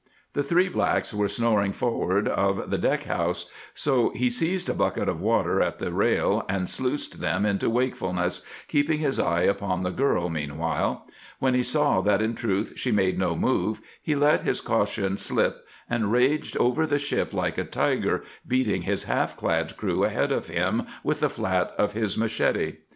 [0.33, 5.07] The three blacks were snoring forward of the deck house, so he seized a bucket
[5.07, 9.91] of water at the rail and sluiced them into wakefulness, keeping his eye upon the
[9.91, 11.05] girl meanwhile.
[11.37, 15.67] When he saw that in truth she made no move he let his caution slip
[15.87, 20.47] and raged over the ship like a tiger, beating his half clad crew ahead of
[20.47, 22.77] him with the flat of his machete.